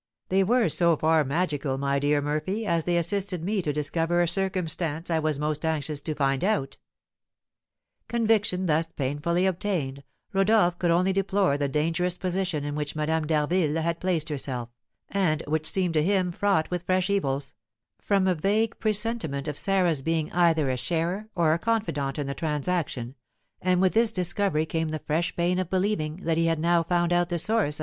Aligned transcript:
"They 0.29 0.43
were 0.43 0.67
so 0.67 0.97
far 0.97 1.23
magical, 1.23 1.77
my 1.77 1.99
dear 1.99 2.23
Murphy, 2.23 2.65
as 2.65 2.85
they 2.85 2.97
assisted 2.97 3.43
me 3.43 3.61
to 3.61 3.71
discover 3.71 4.19
a 4.23 4.27
circumstance 4.27 5.11
I 5.11 5.19
was 5.19 5.37
most 5.37 5.63
anxious 5.63 6.01
to 6.01 6.15
find 6.15 6.43
out." 6.43 6.77
Conviction 8.07 8.65
thus 8.65 8.87
painfully 8.87 9.45
obtained, 9.45 10.01
Rodolph 10.33 10.79
could 10.79 10.89
only 10.89 11.13
deplore 11.13 11.55
the 11.55 11.67
dangerous 11.67 12.17
position 12.17 12.63
in 12.63 12.73
which 12.73 12.95
Madame 12.95 13.27
d'Harville 13.27 13.79
had 13.79 13.99
placed 13.99 14.29
herself, 14.29 14.69
and 15.07 15.43
which 15.45 15.69
seemed 15.69 15.93
to 15.93 16.01
him 16.01 16.31
fraught 16.31 16.71
with 16.71 16.81
fresh 16.81 17.07
evils, 17.11 17.53
from 18.01 18.25
a 18.27 18.33
vague 18.33 18.79
presentiment 18.79 19.47
of 19.47 19.55
Sarah's 19.55 20.01
being 20.01 20.31
either 20.31 20.67
a 20.71 20.77
sharer 20.77 21.29
or 21.35 21.53
a 21.53 21.59
confidant 21.59 22.17
in 22.17 22.25
the 22.25 22.33
transaction, 22.33 23.13
and 23.61 23.79
with 23.79 23.93
this 23.93 24.11
discovery 24.11 24.65
came 24.65 24.87
the 24.87 24.97
fresh 24.97 25.35
pain 25.35 25.59
of 25.59 25.69
believing 25.69 26.21
that 26.23 26.37
he 26.39 26.47
had 26.47 26.57
now 26.57 26.81
found 26.81 27.13
out 27.13 27.29
the 27.29 27.37
source 27.37 27.79
of 27.79 27.79
M. 27.79 27.79